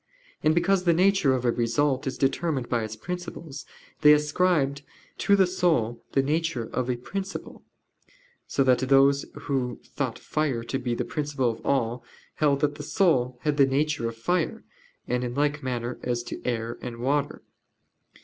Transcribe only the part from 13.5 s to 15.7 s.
the nature of fire; and in like